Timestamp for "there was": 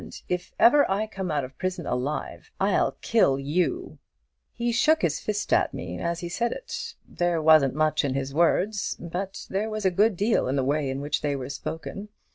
9.51-9.85